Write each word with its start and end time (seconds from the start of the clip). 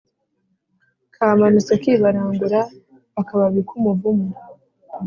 kamanutse 1.15 1.73
kibarangura-akababi 1.81 3.61
k'umuvumu. 3.67 4.29